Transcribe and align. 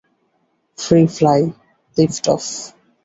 Free 0.77 1.01
fly, 1.15 1.41
lift 1.97 2.25
of! 2.33 2.43